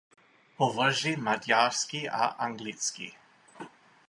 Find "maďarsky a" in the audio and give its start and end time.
1.15-2.25